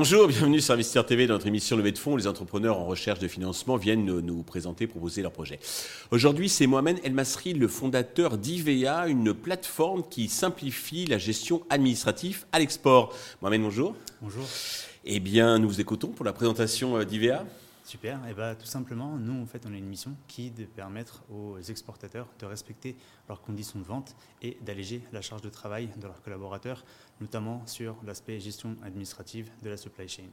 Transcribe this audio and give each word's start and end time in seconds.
Bonjour, 0.00 0.28
bienvenue 0.28 0.62
sur 0.62 0.72
Investir 0.72 1.04
TV 1.04 1.26
dans 1.26 1.34
notre 1.34 1.46
émission 1.46 1.76
Levée 1.76 1.92
de 1.92 1.98
fonds. 1.98 2.16
Les 2.16 2.26
entrepreneurs 2.26 2.78
en 2.78 2.86
recherche 2.86 3.18
de 3.18 3.28
financement 3.28 3.76
viennent 3.76 4.06
nous, 4.06 4.42
présenter, 4.42 4.86
proposer 4.86 5.20
leurs 5.20 5.30
projets. 5.30 5.60
Aujourd'hui, 6.10 6.48
c'est 6.48 6.66
Mohamed 6.66 6.98
El 7.04 7.12
Masri, 7.12 7.52
le 7.52 7.68
fondateur 7.68 8.38
d'IVEA, 8.38 9.08
une 9.08 9.34
plateforme 9.34 10.02
qui 10.08 10.28
simplifie 10.28 11.04
la 11.04 11.18
gestion 11.18 11.64
administrative 11.68 12.46
à 12.50 12.60
l'export. 12.60 13.14
Mohamed, 13.42 13.60
bonjour. 13.60 13.94
Bonjour. 14.22 14.44
Eh 15.04 15.20
bien, 15.20 15.58
nous 15.58 15.68
vous 15.68 15.82
écoutons 15.82 16.08
pour 16.08 16.24
la 16.24 16.32
présentation 16.32 16.96
euh, 16.96 17.04
d'IVEA. 17.04 17.44
Super. 17.84 18.18
Et 18.26 18.30
eh 18.30 18.34
ben, 18.34 18.54
tout 18.54 18.66
simplement, 18.66 19.16
nous, 19.16 19.42
en 19.42 19.46
fait, 19.46 19.64
on 19.66 19.72
a 19.72 19.76
une 19.76 19.86
mission 19.86 20.14
qui 20.28 20.48
est 20.48 20.50
de 20.50 20.64
permettre 20.64 21.24
aux 21.30 21.58
exportateurs 21.58 22.28
de 22.38 22.46
respecter 22.46 22.96
leurs 23.28 23.40
conditions 23.40 23.78
de 23.78 23.84
vente 23.84 24.14
et 24.42 24.58
d'alléger 24.62 25.02
la 25.12 25.22
charge 25.22 25.42
de 25.42 25.48
travail 25.48 25.88
de 25.96 26.06
leurs 26.06 26.22
collaborateurs, 26.22 26.84
notamment 27.20 27.66
sur 27.66 27.96
l'aspect 28.04 28.38
gestion 28.38 28.76
administrative 28.82 29.50
de 29.62 29.70
la 29.70 29.76
supply 29.76 30.08
chain. 30.08 30.28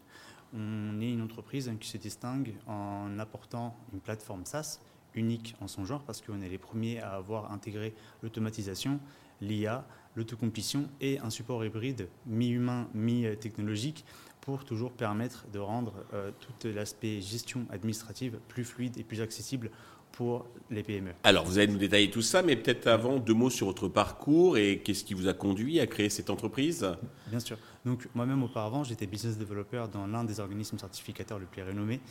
On 0.54 1.02
est 1.02 1.12
une 1.12 1.22
entreprise 1.22 1.72
qui 1.80 1.90
se 1.90 1.98
distingue 1.98 2.54
en 2.68 3.18
apportant 3.20 3.76
une 3.92 4.00
plateforme 4.00 4.46
SaaS 4.46 4.80
unique 5.16 5.56
en 5.62 5.68
son 5.68 5.86
genre 5.86 6.04
parce 6.04 6.22
qu'on 6.22 6.42
est 6.42 6.50
les 6.50 6.58
premiers 6.58 7.00
à 7.00 7.12
avoir 7.12 7.52
intégré 7.52 7.94
l'automatisation, 8.22 9.00
l'IA, 9.42 9.86
l'autocompletion 10.16 10.90
et 11.02 11.20
un 11.20 11.30
support 11.30 11.64
hybride 11.64 12.08
mi-humain, 12.26 12.88
mi-technologique 12.94 14.06
pour 14.42 14.64
toujours 14.64 14.92
permettre 14.92 15.46
de 15.52 15.60
rendre 15.60 15.94
euh, 16.14 16.32
tout 16.40 16.68
l'aspect 16.70 17.22
gestion 17.22 17.66
administrative 17.70 18.40
plus 18.48 18.64
fluide 18.64 18.98
et 18.98 19.04
plus 19.04 19.22
accessible 19.22 19.70
pour 20.14 20.46
les 20.72 20.84
PME. 20.84 21.12
Alors, 21.24 21.46
vous 21.46 21.60
allez 21.60 21.72
nous 21.72 21.78
détailler 21.78 22.10
tout 22.10 22.22
ça, 22.22 22.42
mais 22.42 22.56
peut-être 22.56 22.88
avant, 22.88 23.20
deux 23.20 23.34
mots 23.34 23.50
sur 23.50 23.68
votre 23.68 23.88
parcours 23.88 24.58
et 24.58 24.80
qu'est-ce 24.80 25.04
qui 25.04 25.14
vous 25.14 25.28
a 25.28 25.34
conduit 25.34 25.80
à 25.80 25.86
créer 25.86 26.10
cette 26.10 26.30
entreprise? 26.30 26.88
Bien 27.28 27.40
sûr. 27.40 27.58
Donc, 27.88 28.08
moi-même, 28.14 28.44
auparavant, 28.44 28.84
j'étais 28.84 29.08
business 29.08 29.38
developer 29.38 29.86
dans 29.92 30.08
l'un 30.08 30.26
des 30.26 30.42
organismes 30.42 30.78
certificateurs 30.78 31.40
le 31.40 31.46
plus 31.46 31.64
renommés. 31.64 32.02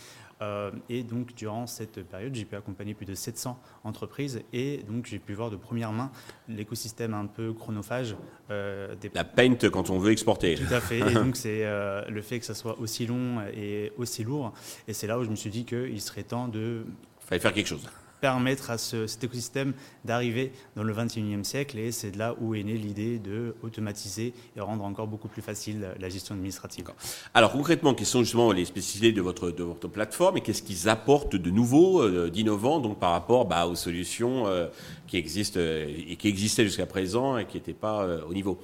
Euh, 0.41 0.71
et 0.89 1.03
donc, 1.03 1.35
durant 1.35 1.67
cette 1.67 2.03
période, 2.03 2.35
j'ai 2.35 2.47
pu 2.47 2.57
accompagner 2.57 2.95
plus 2.95 3.05
de 3.05 3.15
700 3.15 3.61
entreprises 3.85 4.41
et 4.55 4.83
donc 4.89 5.07
j'ai 5.07 5.19
pu 5.19 5.35
voir 5.35 5.51
de 5.51 5.57
première 5.57 5.93
main 5.93 6.11
l'écosystème 6.49 7.13
un 7.13 7.27
peu 7.27 7.53
chronophage. 7.53 8.17
Euh, 8.51 8.95
des... 8.97 9.11
La 9.15 9.25
paint 9.25 9.69
quand 9.71 9.91
on 9.91 9.99
veut 9.99 10.13
exporter. 10.13 10.55
Tout 10.55 10.75
à 10.75 10.81
fait. 10.81 11.01
et 11.01 11.15
donc, 11.15 11.37
c'est 11.37 11.67
euh, 11.67 12.03
le 12.09 12.23
fait 12.23 12.39
que 12.39 12.47
ça 12.47 12.55
soit 12.55 12.79
aussi 12.81 13.07
long 13.07 13.43
et 13.55 13.93
aussi 13.99 14.25
lourd. 14.25 14.55
Et 14.89 14.95
c'est 14.95 15.07
là 15.07 15.19
où 15.19 15.25
je 15.25 15.31
me 15.31 15.37
suis 15.37 15.51
dit 15.51 15.67
qu'il 15.67 16.01
serait 16.01 16.23
temps 16.23 16.49
de 16.49 16.87
fallait 17.19 17.41
faire 17.41 17.53
quelque 17.53 17.67
chose. 17.67 17.87
Permettre 18.21 18.71
à 18.71 18.79
cet 18.79 19.23
écosystème 19.23 19.75
d'arriver 20.05 20.53
dans 20.75 20.83
le 20.83 20.95
21e 20.95 21.45
siècle 21.45 21.79
et 21.79 21.93
c'est 21.93 22.13
de 22.13 22.19
là 22.19 22.35
où 22.41 22.55
est 22.55 22.63
née 22.63 22.77
l'idée 22.77 23.19
de 23.19 23.55
automatiser 23.63 24.33
et 24.57 24.61
rendre 24.61 24.85
encore 24.85 25.07
beaucoup 25.07 25.29
plus 25.29 25.43
facile 25.43 25.89
la 25.99 26.09
gestion 26.09 26.35
administrative. 26.35 26.87
Alors 27.35 27.53
concrètement, 27.53 27.95
quelles 27.95 28.07
sont 28.07 28.23
justement 28.23 28.53
les 28.53 28.65
spécificités 28.65 29.13
de 29.13 29.21
votre, 29.21 29.51
de 29.51 29.63
votre 29.63 29.89
plateforme 29.89 30.37
et 30.39 30.41
qu'est-ce 30.41 30.63
qu'ils 30.63 30.89
apportent 30.89 31.37
de 31.37 31.51
nouveau, 31.51 32.03
euh, 32.03 32.31
d'innovant 32.31 32.81
donc 32.81 32.99
par 32.99 33.13
rapport 33.13 33.47
bah, 33.47 33.67
aux 33.67 33.75
solutions 33.75 34.47
euh, 34.47 34.69
qui 35.07 35.17
existent 35.17 35.61
euh, 35.61 35.87
et 36.09 36.17
qui 36.17 36.29
existaient 36.29 36.65
jusqu'à 36.65 36.87
présent 36.87 37.39
et 37.39 37.47
qui 37.47 37.57
n'étaient 37.57 37.73
pas 37.73 38.07
au 38.29 38.35
niveau? 38.35 38.61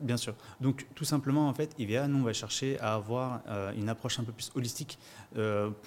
Bien 0.00 0.16
sûr. 0.16 0.34
Donc 0.60 0.86
tout 0.94 1.04
simplement, 1.04 1.48
en 1.48 1.54
fait, 1.54 1.74
IVA, 1.76 2.06
nous, 2.06 2.20
on 2.20 2.22
va 2.22 2.32
chercher 2.32 2.78
à 2.78 2.94
avoir 2.94 3.40
une 3.76 3.88
approche 3.88 4.20
un 4.20 4.22
peu 4.22 4.30
plus 4.30 4.52
holistique 4.54 4.96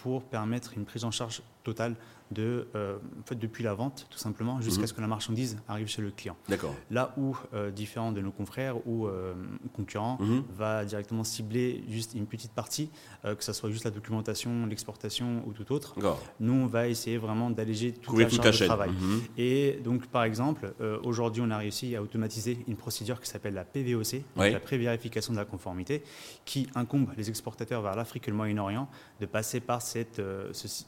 pour 0.03 0.23
permettre 0.23 0.73
une 0.75 0.83
prise 0.83 1.05
en 1.05 1.11
charge 1.11 1.41
totale 1.63 1.95
de, 2.31 2.67
euh, 2.75 2.97
en 3.19 3.25
fait, 3.25 3.35
depuis 3.35 3.63
la 3.63 3.73
vente, 3.73 4.07
tout 4.09 4.17
simplement, 4.17 4.61
jusqu'à 4.61 4.81
mhm. 4.81 4.87
ce 4.87 4.93
que 4.93 5.01
la 5.01 5.07
marchandise 5.07 5.57
arrive 5.67 5.87
chez 5.87 6.01
le 6.01 6.11
client. 6.11 6.35
D'accord. 6.47 6.73
Là 6.89 7.13
où 7.17 7.37
euh, 7.53 7.71
différents 7.71 8.11
de 8.11 8.21
nos 8.21 8.31
confrères 8.31 8.75
ou 8.87 9.07
euh, 9.07 9.33
concurrents 9.73 10.17
mhm. 10.19 10.43
va 10.55 10.85
directement 10.85 11.23
cibler 11.23 11.83
juste 11.89 12.13
une 12.13 12.25
petite 12.25 12.53
partie, 12.53 12.89
que 13.23 13.43
ce 13.43 13.53
soit 13.53 13.69
juste 13.69 13.83
la 13.83 13.91
documentation, 13.91 14.65
l'exportation 14.65 15.43
ou 15.45 15.53
tout 15.53 15.71
autre. 15.71 15.95
Nous, 16.39 16.53
on 16.53 16.65
va 16.65 16.87
essayer 16.87 17.17
vraiment 17.17 17.49
d'alléger 17.49 17.91
toute 17.91 18.17
la 18.17 18.29
charge 18.29 18.59
de 18.59 18.65
travail. 18.65 18.91
Mhm. 18.91 19.21
Et 19.37 19.79
donc, 19.83 20.07
par 20.07 20.23
exemple, 20.23 20.73
aujourd'hui, 21.03 21.43
on 21.45 21.51
a 21.51 21.57
réussi 21.57 21.95
à 21.95 22.01
automatiser 22.01 22.63
une 22.67 22.75
procédure 22.75 23.19
qui 23.19 23.29
s'appelle 23.29 23.53
la 23.53 23.65
PVOC, 23.65 24.23
la 24.37 24.59
pré-vérification 24.59 25.33
de 25.33 25.37
la 25.37 25.45
conformité, 25.45 26.03
qui 26.45 26.67
incombe 26.75 27.09
les 27.17 27.29
exportateurs 27.29 27.81
vers 27.81 27.95
l'Afrique 27.95 28.27
et 28.27 28.31
le 28.31 28.37
Moyen-Orient 28.37 28.89
de 29.19 29.25
passer 29.25 29.59
par 29.59 29.81
cette, 29.81 30.21
ce, 30.51 30.85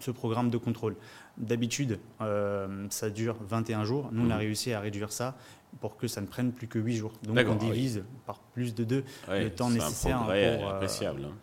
ce 0.00 0.10
programme 0.10 0.50
de 0.50 0.58
contrôle. 0.58 0.96
D'habitude, 1.36 1.98
euh, 2.20 2.86
ça 2.90 3.10
dure 3.10 3.36
21 3.40 3.84
jours. 3.84 4.08
Nous, 4.12 4.26
on 4.26 4.30
a 4.30 4.36
mmh. 4.36 4.38
réussi 4.38 4.72
à 4.72 4.80
réduire 4.80 5.12
ça 5.12 5.36
pour 5.80 5.96
que 5.96 6.06
ça 6.06 6.20
ne 6.20 6.26
prenne 6.26 6.52
plus 6.52 6.68
que 6.68 6.78
8 6.78 6.96
jours. 6.96 7.12
Donc, 7.22 7.38
on 7.48 7.56
divise 7.56 8.04
par 8.26 8.38
plus 8.38 8.74
de 8.74 8.84
2 8.84 9.04
le 9.28 9.48
temps 9.50 9.70
nécessaire 9.70 10.20
pour, 10.20 10.30
euh, 10.30 10.70
appréciable. 10.70 11.22
Hein. 11.24 11.34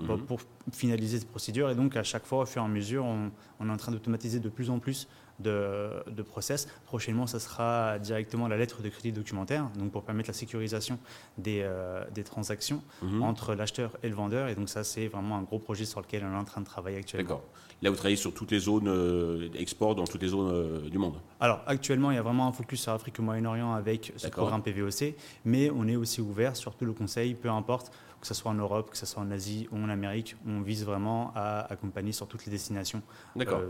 Mmh. 0.00 0.22
pour, 0.26 0.40
finaliser 0.72 1.18
cette 1.18 1.28
procédure. 1.28 1.70
Et 1.70 1.74
donc, 1.74 1.96
à 1.96 2.02
chaque 2.02 2.24
fois, 2.24 2.42
au 2.42 2.46
fur 2.46 2.62
et 2.62 2.64
à 2.64 2.68
mesure, 2.68 3.04
on, 3.04 3.30
on 3.58 3.68
est 3.68 3.72
en 3.72 3.76
train 3.76 3.90
d'automatiser 3.92 4.38
de 4.38 4.48
plus 4.48 4.70
en 4.70 4.78
plus 4.78 5.08
de, 5.40 6.22
process. 6.22 6.68
Prochainement, 6.86 7.26
ça 7.26 7.40
sera 7.40 7.98
directement 7.98 8.48
la 8.48 8.56
lettre 8.56 8.82
de 8.82 8.88
crédit 8.88 9.12
documentaire, 9.12 9.68
donc 9.78 9.90
pour 9.90 10.02
permettre 10.02 10.28
la 10.28 10.34
sécurisation 10.34 10.98
des, 11.38 11.60
euh, 11.62 12.04
des 12.12 12.24
transactions 12.24 12.82
mhm. 13.02 13.22
entre 13.22 13.54
l'acheteur 13.54 13.96
et 14.02 14.08
le 14.08 14.14
vendeur. 14.14 14.48
Et 14.48 14.54
donc 14.54 14.68
ça, 14.68 14.84
c'est 14.84 15.08
vraiment 15.08 15.36
un 15.36 15.42
gros 15.42 15.58
projet 15.58 15.84
sur 15.84 16.00
lequel 16.00 16.24
on 16.24 16.34
est 16.34 16.38
en 16.38 16.44
train 16.44 16.60
de 16.60 16.66
travailler 16.66 16.98
actuellement. 16.98 17.28
D'accord. 17.28 17.44
Là, 17.82 17.88
vous 17.88 17.96
travaillez 17.96 18.16
sur 18.16 18.34
toutes 18.34 18.50
les 18.50 18.58
zones 18.58 18.88
euh, 18.88 19.48
export 19.54 19.94
dans 19.94 20.04
toutes 20.04 20.20
les 20.20 20.28
zones 20.28 20.52
euh, 20.52 20.88
du 20.90 20.98
monde. 20.98 21.14
Alors 21.40 21.62
actuellement, 21.66 22.10
il 22.10 22.16
y 22.16 22.18
a 22.18 22.22
vraiment 22.22 22.46
un 22.46 22.52
focus 22.52 22.82
sur 22.82 22.92
l'Afrique 22.92 23.18
et 23.18 23.22
Moyen-Orient 23.22 23.72
avec 23.72 24.12
ce 24.16 24.28
programme 24.28 24.62
PVOC, 24.62 25.14
mais 25.46 25.70
on 25.70 25.88
est 25.88 25.96
aussi 25.96 26.20
ouvert 26.20 26.56
sur 26.56 26.74
tout 26.74 26.84
le 26.84 26.92
conseil, 26.92 27.34
peu 27.34 27.48
importe 27.48 27.90
que 28.20 28.26
ce 28.26 28.34
soit 28.34 28.50
en 28.50 28.54
Europe, 28.54 28.90
que 28.90 28.96
ce 28.96 29.06
soit 29.06 29.22
en 29.22 29.30
Asie 29.30 29.68
ou 29.72 29.76
en 29.76 29.88
Amérique, 29.88 30.36
on 30.46 30.60
vise 30.60 30.84
vraiment 30.84 31.32
à 31.34 31.60
accompagner 31.72 32.12
sur 32.12 32.26
toutes 32.26 32.44
les 32.46 32.52
destinations. 32.52 33.02
D'accord 33.36 33.62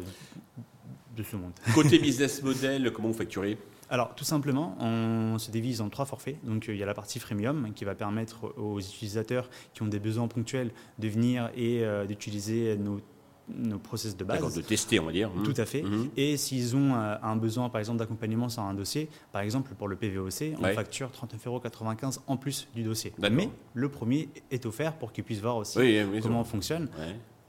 de 1.17 1.23
ce 1.23 1.37
monde. 1.37 1.53
Côté 1.75 1.99
business 2.01 2.43
model, 2.43 2.93
comment 2.93 3.09
vous 3.09 3.15
facturez? 3.15 3.59
Alors, 3.89 4.15
tout 4.15 4.25
simplement, 4.25 4.77
on 4.79 5.39
se 5.39 5.51
divise 5.51 5.81
en 5.81 5.89
trois 5.89 6.05
forfaits. 6.05 6.37
Donc, 6.45 6.69
il 6.69 6.77
y 6.77 6.83
a 6.83 6.87
la 6.87 6.95
partie 6.95 7.19
freemium 7.19 7.73
qui 7.75 7.85
va 7.85 7.97
permettre 7.97 8.55
aux 8.57 8.79
utilisateurs 8.79 9.51
qui 9.75 9.83
ont 9.83 9.89
des 9.89 9.99
besoins 9.99 10.29
ponctuels 10.29 10.71
de 11.01 11.09
venir 11.09 11.51
et 11.57 11.85
euh, 11.85 12.07
d'utiliser 12.07 12.77
nos 12.77 13.01
nos 13.57 13.79
process 13.79 14.17
de 14.17 14.25
base. 14.25 14.55
de 14.55 14.61
tester, 14.63 15.01
on 15.01 15.07
va 15.07 15.13
dire. 15.13 15.31
Tout 15.45 15.55
à 15.57 15.67
fait. 15.67 15.83
Mhm. 15.83 16.11
Et 16.17 16.37
s'ils 16.37 16.77
ont 16.77 16.95
euh, 16.95 17.17
un 17.23 17.37
besoin, 17.37 17.69
par 17.69 17.79
exemple, 17.79 17.99
d'accompagnement 17.99 18.49
sur 18.49 18.63
un 18.63 18.75
dossier, 18.75 19.09
par 19.33 19.43
exemple, 19.43 19.75
pour 19.75 19.89
le 19.89 19.97
PVOC, 19.97 20.55
on 20.61 20.65
facture 20.75 21.11
39,95 21.11 21.47
euros 21.47 21.63
en 22.27 22.37
plus 22.37 22.69
du 22.75 22.83
dossier. 22.83 23.13
Mais 23.19 23.49
le 23.75 23.89
premier 23.89 24.29
est 24.51 24.67
offert 24.67 24.95
pour 24.95 25.13
qu'ils 25.13 25.25
puissent 25.25 25.41
voir 25.41 25.57
aussi 25.57 25.79
comment 26.23 26.41
on 26.41 26.45
fonctionne. 26.45 26.89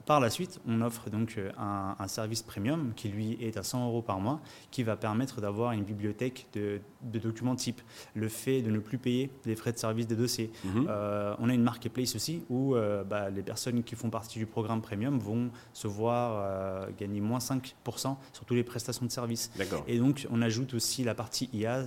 Par 0.06 0.20
la 0.20 0.30
suite, 0.30 0.60
on 0.66 0.80
offre 0.80 1.10
donc 1.10 1.34
euh, 1.38 1.50
un, 1.58 2.08
service 2.08 2.42
premium 2.42 2.92
qui 2.94 3.08
lui 3.08 3.38
est 3.40 3.56
à 3.56 3.62
100 3.62 3.86
euros 3.86 4.02
par 4.02 4.20
mois, 4.20 4.40
qui 4.70 4.82
va 4.82 4.96
permettre 4.96 5.40
d'avoir 5.40 5.72
une 5.72 5.84
bibliothèque 5.84 6.46
de, 6.52 6.80
documents 7.02 7.54
type 7.54 7.80
le 8.14 8.28
fait 8.28 8.62
de 8.62 8.70
ne 8.70 8.78
plus 8.78 8.98
payer 8.98 9.30
les 9.44 9.54
frais 9.54 9.72
de 9.72 9.78
service 9.78 10.06
des 10.06 10.16
dossiers. 10.16 10.50
Mhm. 10.64 10.86
Euh, 10.88 11.34
on 11.38 11.48
a 11.48 11.54
une 11.54 11.62
marketplace 11.62 12.16
aussi 12.16 12.42
où 12.50 12.74
euh, 12.74 13.04
bah, 13.04 13.30
les 13.30 13.42
personnes 13.42 13.82
qui 13.82 13.94
font 13.94 14.10
partie 14.10 14.38
du 14.38 14.46
programme 14.46 14.82
premium 14.82 15.18
vont 15.18 15.50
se 15.72 15.86
voir 15.86 16.88
gagner 16.98 17.20
moins 17.20 17.38
5% 17.38 18.16
sur 18.32 18.44
toutes 18.44 18.56
les 18.56 18.64
prestations 18.64 19.06
de 19.06 19.10
services. 19.10 19.50
Et 19.86 19.98
donc 19.98 20.26
on 20.30 20.42
ajoute 20.42 20.74
aussi 20.74 21.04
la 21.04 21.14
partie 21.14 21.48
IA 21.52 21.84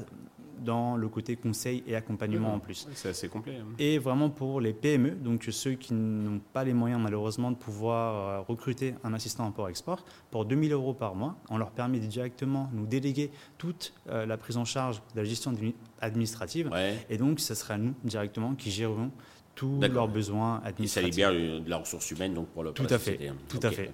dans 0.59 0.95
le 0.95 1.07
côté 1.09 1.35
conseil 1.35 1.83
et 1.88 1.95
accompagnement 1.95 2.53
en 2.53 2.59
plus. 2.59 2.88
c'est 2.93 3.09
assez 3.09 3.27
complet. 3.27 3.57
Hein. 3.57 3.73
Et 3.79 3.97
vraiment 3.97 4.29
pour 4.29 4.61
les 4.61 4.73
PME, 4.73 5.11
donc 5.11 5.47
ceux 5.51 5.73
qui 5.73 5.93
n'ont 5.93 6.39
pas 6.53 6.63
les 6.63 6.73
moyens 6.73 7.01
malheureusement 7.01 7.51
de 7.51 7.55
pouvoir 7.55 8.16
euh, 8.16 8.41
recruter 8.41 8.95
un 9.03 9.13
assistant 9.13 9.45
import-export, 9.45 10.05
pour 10.31 10.45
2000 10.45 10.71
euros 10.73 10.93
par 10.93 11.16
mois, 11.16 11.38
on 11.49 11.57
leur 11.57 11.71
permet 11.71 11.99
de 11.99 12.07
directement 12.07 12.69
nous 12.73 12.85
déléguer 12.85 13.31
toute 13.57 13.93
euh, 14.09 14.25
la 14.25 14.37
prise 14.37 14.57
en 14.57 14.66
charge 14.66 15.02
de 15.13 15.22
la 15.22 15.23
gestion 15.23 15.53
administrative. 16.02 16.72
Et 17.09 17.17
donc, 17.17 17.40
ce 17.40 17.53
sera 17.55 17.78
nous 17.78 17.93
directement 18.03 18.55
qui 18.55 18.72
gérerons 18.72 19.11
tous 19.55 19.79
leurs 19.81 20.07
besoins 20.07 20.61
administratifs. 20.66 21.17
Et 21.17 21.22
ça 21.22 21.31
libère 21.31 21.61
de 21.61 21.69
la 21.69 21.78
ressource 21.78 22.11
humaine 22.11 22.34
donc 22.34 22.47
pour, 22.49 22.63
le, 22.63 22.72
tout 22.72 22.85
à 22.90 22.99
Fait, 22.99 23.28
hein. 23.28 23.35
tout 23.47 23.59
à 23.63 23.72
fait. 23.72 23.91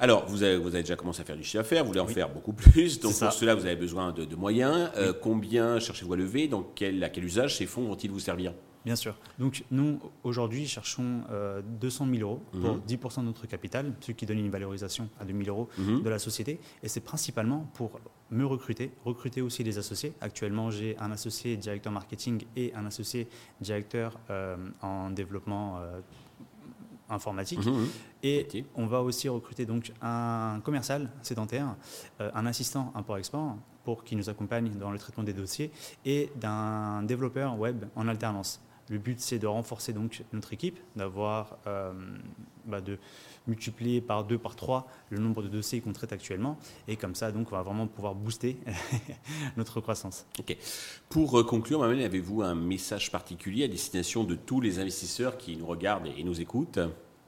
Alors, 0.00 0.26
vous 0.26 0.42
avez, 0.42 0.56
vous 0.56 0.68
avez, 0.68 0.82
déjà 0.82 0.96
commencé 0.96 1.20
à 1.20 1.24
faire 1.24 1.36
du 1.36 1.44
chiffre 1.44 1.62
d'affaires, 1.62 1.82
vous 1.82 1.88
voulez 1.88 2.00
en 2.00 2.06
faire 2.06 2.28
beaucoup 2.28 2.52
plus. 2.52 2.98
Donc, 3.00 3.18
pour 3.18 3.32
cela, 3.32 3.54
vous 3.54 3.66
avez 3.66 3.76
besoin 3.76 4.12
de, 4.12 4.34
moyens. 4.34 4.90
Euh, 4.96 5.12
combien 5.12 5.78
cherchez-vous 5.78 6.14
à 6.14 6.16
lever 6.16 6.48
Dans 6.48 6.62
quel, 6.62 7.02
À 7.04 7.08
quel 7.08 7.24
usage 7.24 7.56
ces 7.56 7.66
fonds 7.66 7.84
vont-ils 7.84 8.10
vous 8.10 8.20
servir? 8.20 8.52
Bien 8.88 8.96
sûr. 8.96 9.14
Donc 9.38 9.64
nous, 9.70 10.00
aujourd'hui, 10.24 10.66
cherchons 10.66 11.20
200 11.78 12.06
000 12.10 12.22
euros 12.22 12.42
pour 12.52 12.78
10% 12.78 13.18
mhm. 13.18 13.22
de 13.22 13.26
notre 13.26 13.46
capital, 13.46 13.92
ce 14.00 14.12
qui 14.12 14.24
donne 14.24 14.38
une 14.38 14.48
valorisation 14.48 15.10
à 15.20 15.26
2 15.26 15.44
000 15.44 15.54
euros 15.54 15.68
mhm. 15.76 16.02
de 16.02 16.08
la 16.08 16.18
société. 16.18 16.58
Et 16.82 16.88
c'est 16.88 17.02
principalement 17.02 17.70
pour 17.74 18.00
me 18.30 18.46
recruter, 18.46 18.90
recruter 19.04 19.42
aussi 19.42 19.62
les 19.62 19.76
associés. 19.76 20.14
Actuellement, 20.22 20.70
j'ai 20.70 20.96
un 21.00 21.10
associé 21.10 21.58
directeur 21.58 21.92
marketing 21.92 22.46
et 22.56 22.72
un 22.74 22.86
associé 22.86 23.28
directeur 23.60 24.18
euh, 24.30 24.56
en 24.80 25.10
développement 25.10 25.76
euh, 25.80 26.00
informatique. 27.10 27.66
Mhm, 27.66 27.88
et 28.22 28.64
on 28.74 28.86
va 28.86 29.02
aussi 29.02 29.28
recruter 29.28 29.66
donc 29.66 29.92
un 30.00 30.60
commercial 30.64 31.10
sédentaire, 31.20 31.76
euh, 32.22 32.30
un 32.34 32.46
assistant 32.46 32.90
import-export 32.94 33.58
pour 33.84 34.02
qui 34.02 34.16
nous 34.16 34.30
accompagne 34.30 34.70
dans 34.78 34.90
le 34.90 34.98
traitement 34.98 35.24
des 35.24 35.34
dossiers 35.34 35.70
et 36.06 36.30
d'un 36.36 37.02
développeur 37.02 37.58
web 37.58 37.84
en 37.94 38.08
alternance 38.08 38.62
Le 38.90 38.98
but, 38.98 39.20
c'est 39.20 39.38
de 39.38 39.46
renforcer 39.46 39.92
donc 39.92 40.22
notre 40.32 40.52
équipe, 40.52 40.78
d'avoir, 40.96 41.58
bah, 42.64 42.80
de 42.80 42.98
multiplier 43.46 44.00
par 44.00 44.24
deux, 44.24 44.38
par 44.38 44.56
trois 44.56 44.86
le 45.10 45.18
nombre 45.18 45.42
de 45.42 45.48
dossiers 45.48 45.80
qu'on 45.80 45.92
traite 45.92 46.12
actuellement. 46.12 46.58
Et 46.86 46.96
comme 46.96 47.14
ça, 47.14 47.32
donc, 47.32 47.52
on 47.52 47.56
va 47.56 47.62
vraiment 47.62 47.86
pouvoir 47.86 48.14
booster 48.14 48.58
notre 49.56 49.80
croissance. 49.80 50.26
Ok. 50.38 50.56
Pour 51.08 51.46
conclure, 51.46 51.80
Mamel, 51.80 52.02
avez-vous 52.02 52.42
un 52.42 52.54
message 52.54 53.10
particulier 53.10 53.64
à 53.64 53.68
destination 53.68 54.24
de 54.24 54.34
tous 54.34 54.60
les 54.60 54.78
investisseurs 54.78 55.36
qui 55.36 55.56
nous 55.56 55.66
regardent 55.66 56.06
et 56.06 56.24
nous 56.24 56.40
écoutent? 56.40 56.78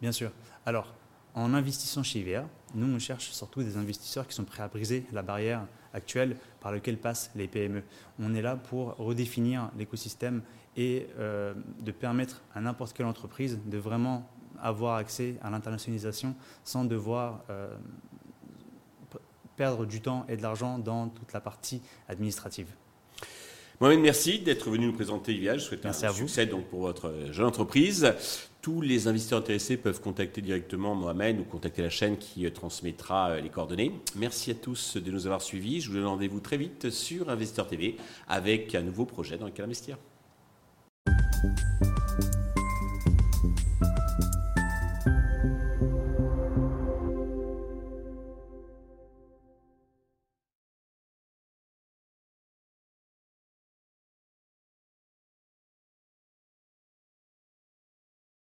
Bien 0.00 0.12
sûr. 0.12 0.30
Alors, 0.64 0.94
en 1.34 1.54
investissant 1.54 2.02
chez 2.02 2.20
IVA, 2.20 2.48
nous, 2.74 2.86
on 2.86 2.98
cherche 2.98 3.30
surtout 3.30 3.62
des 3.62 3.76
investisseurs 3.76 4.26
qui 4.26 4.34
sont 4.34 4.44
prêts 4.44 4.62
à 4.62 4.68
briser 4.68 5.04
la 5.12 5.22
barrière 5.22 5.66
actuelle 5.92 6.36
par 6.60 6.72
laquelle 6.72 6.98
passent 6.98 7.30
les 7.34 7.48
PME. 7.48 7.82
On 8.18 8.34
est 8.34 8.42
là 8.42 8.56
pour 8.56 8.96
redéfinir 8.96 9.70
l'écosystème 9.76 10.42
et 10.76 11.06
euh, 11.18 11.54
de 11.80 11.92
permettre 11.92 12.42
à 12.54 12.60
n'importe 12.60 12.92
quelle 12.92 13.06
entreprise 13.06 13.58
de 13.66 13.78
vraiment 13.78 14.28
avoir 14.60 14.96
accès 14.96 15.36
à 15.42 15.50
l'internationalisation 15.50 16.34
sans 16.64 16.84
devoir 16.84 17.42
euh, 17.50 17.74
perdre 19.56 19.86
du 19.86 20.00
temps 20.00 20.24
et 20.28 20.36
de 20.36 20.42
l'argent 20.42 20.78
dans 20.78 21.08
toute 21.08 21.32
la 21.32 21.40
partie 21.40 21.82
administrative. 22.08 22.68
Mohamed, 23.80 24.00
merci 24.00 24.38
d'être 24.38 24.68
venu 24.68 24.86
nous 24.86 24.92
présenter 24.92 25.34
IVA. 25.34 25.56
Je 25.56 25.64
souhaite 25.64 25.86
un 25.86 25.92
succès 25.92 26.44
donc, 26.44 26.66
pour 26.66 26.80
votre 26.80 27.14
jeune 27.30 27.46
entreprise. 27.46 28.12
Tous 28.60 28.82
les 28.82 29.08
investisseurs 29.08 29.38
intéressés 29.38 29.78
peuvent 29.78 30.02
contacter 30.02 30.42
directement 30.42 30.94
Mohamed 30.94 31.40
ou 31.40 31.44
contacter 31.44 31.80
la 31.80 31.88
chaîne 31.88 32.18
qui 32.18 32.44
euh, 32.44 32.50
transmettra 32.50 33.30
euh, 33.30 33.40
les 33.40 33.48
coordonnées. 33.48 33.92
Merci 34.16 34.50
à 34.50 34.54
tous 34.54 34.98
de 34.98 35.10
nous 35.10 35.24
avoir 35.24 35.40
suivis. 35.40 35.80
Je 35.80 35.88
vous 35.88 35.96
donne 35.96 36.06
rendez-vous 36.06 36.40
très 36.40 36.58
vite 36.58 36.90
sur 36.90 37.30
Investor 37.30 37.66
TV 37.66 37.96
avec 38.28 38.74
un 38.74 38.82
nouveau 38.82 39.06
projet 39.06 39.38
dans 39.38 39.46
lequel 39.46 39.64
investir. 39.64 39.96
Thank 41.42 41.58
you. 41.80 41.89